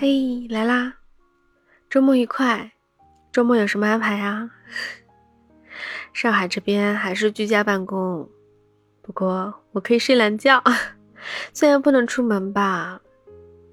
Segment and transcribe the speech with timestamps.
[0.00, 0.94] 嘿，来啦！
[1.90, 2.70] 周末愉快！
[3.32, 4.48] 周末有什么安排呀？
[6.14, 8.30] 上海这边还是居家办公，
[9.02, 10.62] 不过我可以睡懒觉，
[11.52, 13.00] 虽然不能出门吧，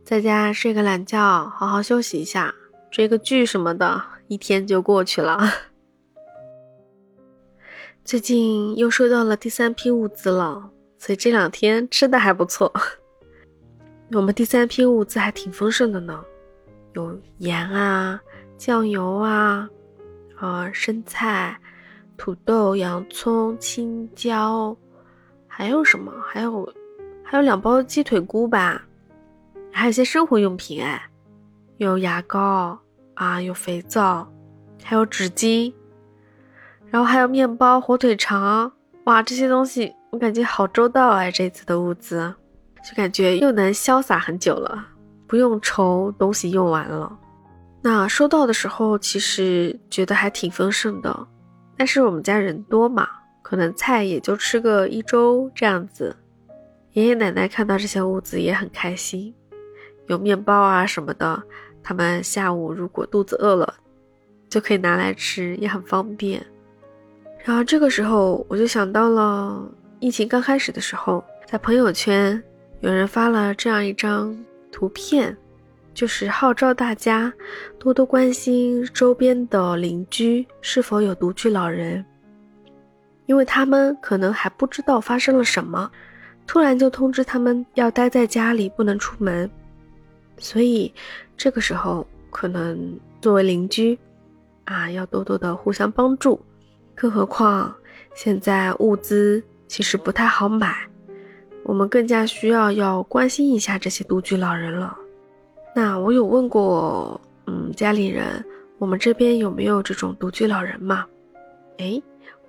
[0.03, 2.55] 在家睡个懒觉，好好休息一下，
[2.89, 5.47] 追个剧什么的，一天就过去了。
[8.03, 12.73] 最近又收到了第三批物资了，所以这两天吃的还不错。
[14.11, 16.23] 我们第三批物资还挺丰盛的呢，
[16.93, 18.21] 有盐啊、
[18.57, 19.67] 酱油啊、
[20.37, 21.59] 啊生菜、
[22.15, 24.77] 土豆、洋葱、青椒，
[25.47, 26.13] 还有什么？
[26.27, 26.71] 还有
[27.23, 28.85] 还有两包鸡腿菇吧，
[29.71, 31.09] 还有些生活用品哎，
[31.77, 32.77] 有牙膏
[33.15, 34.31] 啊，有肥皂，
[34.83, 35.73] 还有纸巾，
[36.91, 38.71] 然后还有面包、火腿肠，
[39.05, 42.35] 哇，这些东西我感觉好周到哎，这次的物资。
[42.85, 44.85] 就感觉又能潇洒很久了，
[45.25, 47.17] 不用愁东西用完了。
[47.81, 51.27] 那收到的时候，其实觉得还挺丰盛的，
[51.75, 53.09] 但是我们家人多嘛，
[53.41, 56.15] 可能菜也就吃个一周这样子。
[56.93, 59.33] 爷爷奶奶看到这些物资也很开心，
[60.05, 61.41] 有面包啊什么的，
[61.81, 63.73] 他们下午如果肚子饿了，
[64.47, 66.45] 就可以拿来吃，也很方便。
[67.43, 69.67] 然后这个时候我就想到了
[69.99, 72.43] 疫情刚开始的时候，在朋友圈。
[72.81, 74.37] 有人发了这样一张
[74.71, 75.35] 图片，
[75.93, 77.33] 就是号召大家
[77.79, 82.05] 多多关心周边的邻居是否有独居老人，
[83.25, 85.89] 因为他们可能还不知道发生了什么，
[86.45, 89.49] 突然就通知他们要待在家里不能出门，
[90.37, 90.93] 所以
[91.35, 93.97] 这个时候可能作为邻居，
[94.65, 96.39] 啊，要多多的互相帮助，
[96.93, 97.73] 更何况
[98.13, 100.75] 现在物资其实不太好买。
[101.65, 104.95] 我们更加需要要关心一下这些独居老人了。
[105.75, 108.45] 那我有问过，嗯，家里人，
[108.77, 111.07] 我们这边有没有这种独居老人嘛？
[111.79, 111.99] 哎，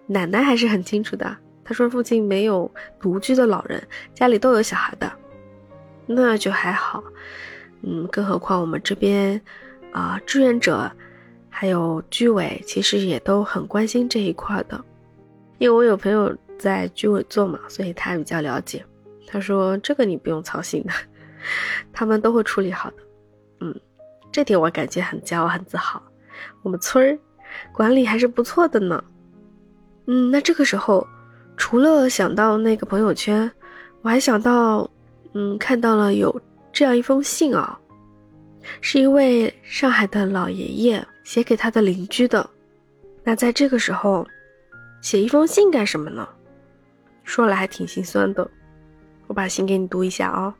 [0.06, 1.34] 奶奶还是很清楚的。
[1.64, 2.70] 她说附近没有
[3.00, 3.82] 独居的老人，
[4.12, 5.10] 家里都有小孩的，
[6.06, 7.02] 那就还好。
[7.80, 9.40] 嗯，更何况我们这边
[9.92, 10.92] 啊，志愿者
[11.48, 14.78] 还有居委其实也都很关心这一块的，
[15.56, 18.84] 因为我有朋友在居委做嘛，所以他比较了解。
[19.26, 20.92] 他说：“这个你不用操心的，
[21.92, 22.96] 他们都会处理好的。”
[23.60, 23.74] 嗯，
[24.30, 26.02] 这点我感觉很骄傲、很自豪。
[26.62, 27.18] 我们村儿
[27.72, 29.02] 管理还是不错的呢。
[30.06, 31.06] 嗯，那这个时候，
[31.56, 33.50] 除了想到那个朋友圈，
[34.02, 34.88] 我还想到，
[35.32, 36.40] 嗯，看到了有
[36.72, 37.78] 这样一封信啊，
[38.80, 42.48] 是一位上海的老爷爷写给他的邻居的。
[43.24, 44.26] 那在这个时候，
[45.00, 46.28] 写一封信干什么呢？
[47.24, 48.48] 说来还挺心酸的。
[49.26, 50.54] 我把信给你读一下啊。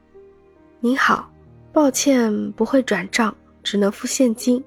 [0.80, 1.30] 您好，
[1.72, 4.62] 抱歉不会转账，只能付现金，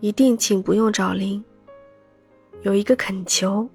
[0.00, 1.42] 一定请不用找零。
[2.62, 3.68] 有一个恳求，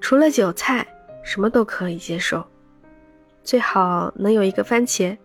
[0.00, 0.86] 除了韭菜，
[1.22, 2.44] 什么都可以接受，
[3.42, 5.16] 最好能有一个番茄，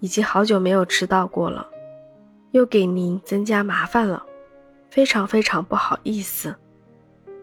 [0.00, 1.68] 已经好久没有吃到过了，
[2.52, 4.24] 又给您增加麻烦了，
[4.88, 6.54] 非常非常不好意思。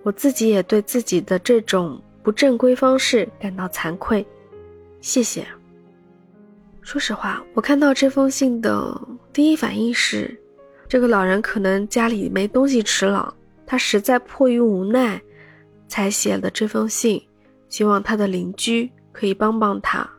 [0.01, 4.25] 我自己也对自己的这种不正规方式感到惭愧。
[5.01, 5.45] 谢谢。
[6.81, 8.99] 说实话，我看到这封信的
[9.31, 10.35] 第一反应是，
[10.87, 13.33] 这个老人可能家里没东西吃了，
[13.65, 15.21] 他实在迫于无奈，
[15.87, 17.21] 才写了这封信，
[17.67, 20.09] 希望他的邻居可以帮帮他，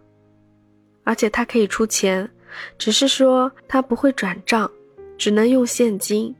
[1.02, 2.30] 而且他可以出钱，
[2.78, 4.70] 只是说他不会转账，
[5.18, 6.34] 只能用现金。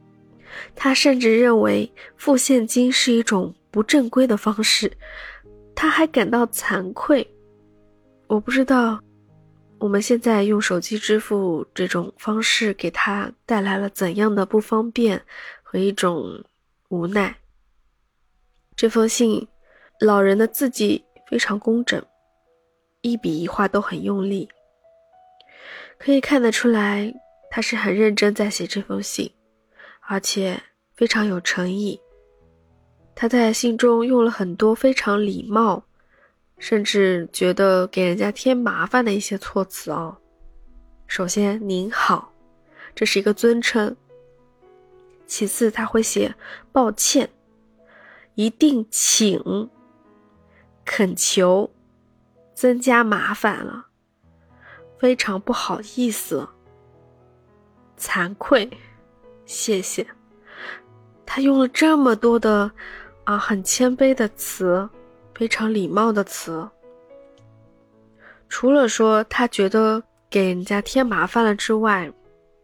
[0.75, 4.89] 他甚至认为付现金是一种不正规的方式，
[5.75, 7.25] 他还感到惭愧。
[8.31, 8.97] 我不知道，
[9.77, 15.21] 我们现在用手机支付这种方式给他带来了怎样的不方便
[15.61, 16.41] 和一种
[16.87, 17.35] 无奈。
[18.73, 19.45] 这封信，
[19.99, 22.01] 老人的字迹非常工整，
[23.01, 24.47] 一笔一画都很用力，
[25.97, 27.13] 可以看得出来
[27.49, 29.29] 他是很认真在写这封信，
[30.07, 30.57] 而且
[30.95, 31.99] 非常有诚意。
[33.13, 35.83] 他在信中用了很多非常礼貌。
[36.61, 40.15] 甚至觉得给人家添麻烦的一些措辞哦。
[41.07, 42.31] 首先，您好，
[42.93, 43.97] 这是一个尊称。
[45.25, 46.35] 其次，他会写
[46.71, 47.27] 抱歉，
[48.35, 49.71] 一定请，
[50.85, 51.71] 恳求，
[52.53, 53.87] 增加麻烦了，
[54.99, 56.47] 非常不好意思，
[57.97, 58.69] 惭愧，
[59.47, 60.05] 谢谢。
[61.25, 62.71] 他用了这么多的
[63.23, 64.87] 啊，很谦卑的词。
[65.41, 66.69] 非常礼貌的词，
[68.47, 72.07] 除了说他觉得给人家添麻烦了之外，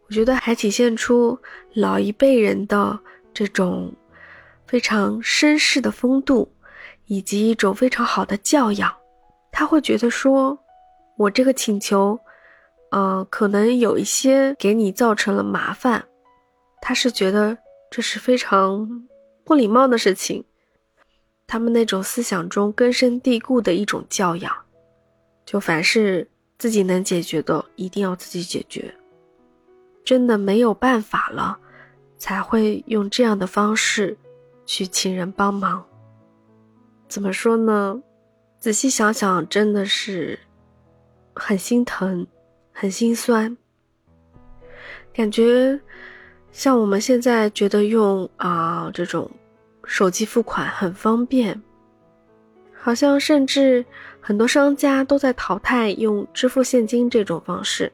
[0.06, 1.36] 我觉得还体现出
[1.74, 2.96] 老一辈人的
[3.34, 3.92] 这种
[4.64, 6.48] 非常绅士的风度，
[7.06, 8.94] 以及一种非常好的教养。
[9.50, 10.56] 他会觉得说，
[11.16, 12.16] 我这个请求，
[12.92, 16.04] 呃，可能有一些给你造成了麻烦，
[16.80, 17.58] 他是觉得
[17.90, 19.08] 这是非常
[19.44, 20.44] 不礼貌的事情。
[21.48, 24.54] 他们那种思想中根深蒂固的一种教养，
[25.46, 26.28] 就凡是
[26.58, 28.94] 自己能解决的，一定要自己解决。
[30.04, 31.58] 真的没有办法了，
[32.18, 34.16] 才会用这样的方式
[34.66, 35.82] 去请人帮忙。
[37.08, 38.02] 怎么说呢？
[38.58, 40.38] 仔细想想，真的是
[41.34, 42.26] 很心疼，
[42.72, 43.56] 很心酸。
[45.14, 45.80] 感觉
[46.52, 49.30] 像我们现在觉得用啊这种
[49.88, 51.60] 手机付款很方便，
[52.78, 53.82] 好像甚至
[54.20, 57.90] 很多商家都在淘汰用支付现金这种方式。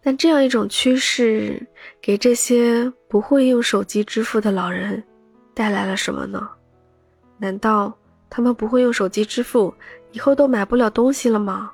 [0.00, 1.60] 但这样一种趋势，
[2.00, 5.02] 给这些不会用手机支付的老人
[5.52, 6.48] 带来了什么呢？
[7.38, 7.92] 难道
[8.30, 9.74] 他们不会用手机支付，
[10.12, 11.72] 以后都买不了东西了吗？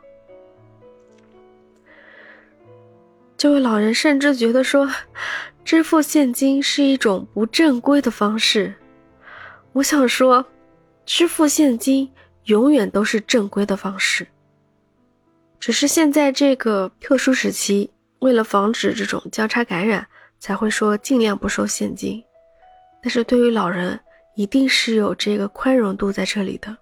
[3.38, 4.90] 这位老人甚至觉得说，
[5.64, 8.74] 支付现金是一种不正规的方式。
[9.72, 10.44] 我想说，
[11.06, 12.10] 支付现金
[12.46, 14.26] 永远都是正规的方式，
[15.60, 17.88] 只是现在这个特殊时期。
[18.18, 20.04] 为了防止这种交叉感染，
[20.40, 22.20] 才会说尽量不收现金。
[23.00, 24.00] 但是对于老人，
[24.34, 26.76] 一定是有这个宽容度在这里的。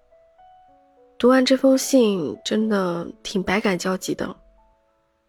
[1.18, 4.34] 读完这封信，真的挺百感交集的。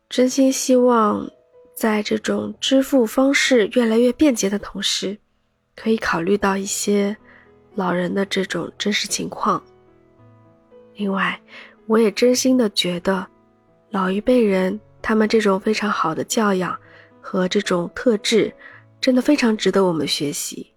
[0.10, 1.30] 真心希望，
[1.76, 5.18] 在这种支付方式越来越便捷的同时，
[5.76, 7.16] 可以考虑到一些
[7.76, 9.62] 老人的这种真实情况。
[10.96, 11.40] 另外，
[11.86, 13.28] 我也真心的觉得，
[13.90, 14.80] 老一辈人。
[15.00, 16.78] 他们这种非常好的教养
[17.22, 18.54] 和这种特质，
[19.00, 20.74] 真的非常值得我们学习。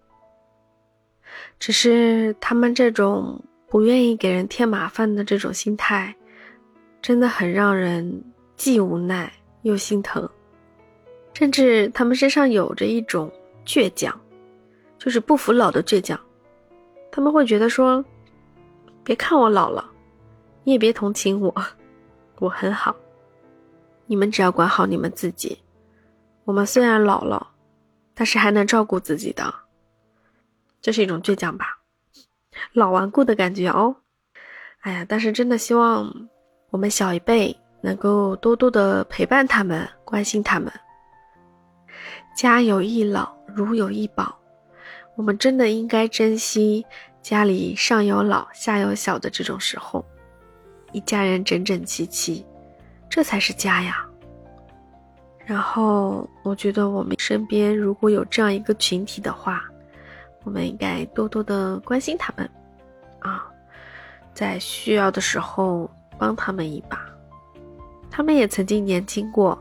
[1.59, 6.15] 只是他们这种不愿意给人添麻烦的这种心态，
[7.01, 8.23] 真的很让人
[8.61, 10.29] 既无奈又心疼。
[11.33, 13.31] 甚至他们身上有着一种
[13.65, 14.15] 倔强，
[14.99, 16.19] 就是不服老的倔强。
[17.11, 18.05] 他们会觉得说
[19.03, 19.89] ：“别看我老了，
[20.63, 21.51] 你也别同情我，
[22.37, 22.95] 我很好。”
[24.05, 25.57] 你们只要管好你们自己。
[26.43, 27.49] 我们虽然老了，
[28.13, 29.51] 但是还能照顾自己的，
[30.83, 31.79] 这是一种倔强吧，
[32.73, 33.95] 老顽固的感觉哦。
[34.81, 36.29] 哎呀，但是真的希望
[36.69, 40.71] 我们小一辈能够多多的陪伴他们，关心他们。
[42.35, 44.37] 家有一老，如有一宝，
[45.15, 46.85] 我们真的应该珍惜
[47.21, 50.05] 家里上有老下有小的这种时候，
[50.93, 52.45] 一家人整整齐齐。
[53.09, 54.07] 这才是家呀。
[55.45, 59.65] 然后我觉得我们身边如果有这样一个群体的话，
[60.45, 62.49] 我们应该多多的关心他们，
[63.19, 63.45] 啊，
[64.33, 67.10] 在需要的时候帮他们一把。
[68.11, 69.57] 他们也曾经年轻过，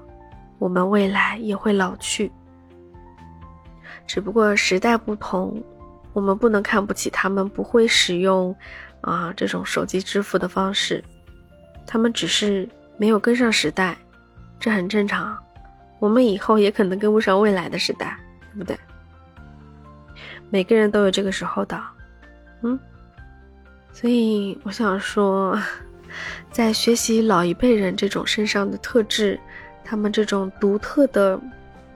[0.58, 2.30] 我们未来也会老去。
[4.06, 5.62] 只不过时代不同，
[6.12, 8.54] 我们不能看不起他们不会使用
[9.00, 11.02] 啊这种手机支付的方式，
[11.86, 12.68] 他们只是。
[13.00, 13.96] 没有跟上时代，
[14.58, 15.34] 这很正常。
[16.00, 18.14] 我们以后也可能跟不上未来的时代，
[18.52, 18.78] 对不对？
[20.50, 21.82] 每个人都有这个时候的，
[22.60, 22.78] 嗯。
[23.90, 25.58] 所以我想说，
[26.50, 29.38] 在学习老一辈人这种身上的特质，
[29.84, 31.40] 他们这种独特的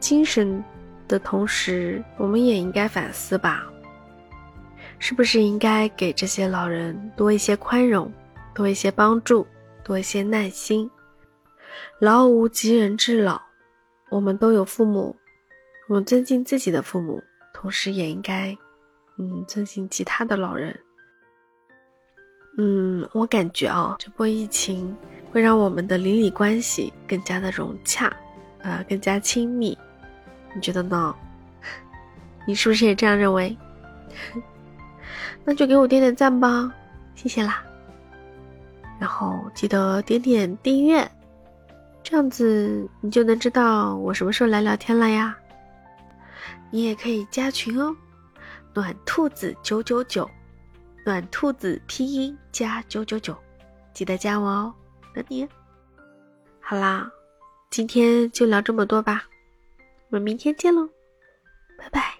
[0.00, 0.62] 精神
[1.06, 3.64] 的同时，我们也应该反思吧，
[4.98, 8.12] 是不是应该给这些老人多一些宽容，
[8.54, 9.46] 多一些帮助，
[9.82, 10.90] 多一些耐心。
[11.98, 13.40] 老无及人之老，
[14.10, 15.16] 我们都有父母，
[15.88, 18.56] 我们尊敬自己的父母，同时也应该，
[19.18, 20.78] 嗯，尊敬其他的老人。
[22.56, 24.96] 嗯，我感觉啊，这波疫情
[25.32, 28.12] 会让我们的邻里关系更加的融洽，
[28.62, 29.76] 呃，更加亲密。
[30.54, 31.14] 你觉得呢？
[32.46, 33.56] 你是不是也这样认为？
[35.44, 36.72] 那就给我点点赞吧，
[37.14, 37.62] 谢谢啦。
[39.00, 41.10] 然后记得点点订阅。
[42.04, 45.36] 这样子你就能知道我什么时候来聊天了呀。
[46.70, 47.96] 你也可以加群哦，
[48.74, 50.30] 暖兔子九九九，
[51.04, 53.36] 暖兔子拼音加九九九，
[53.92, 54.74] 记得加我哦，
[55.12, 55.46] 等你。
[56.60, 57.10] 好啦，
[57.68, 59.24] 今天就聊这么多吧，
[60.08, 60.88] 我们明天见喽，
[61.76, 62.13] 拜拜。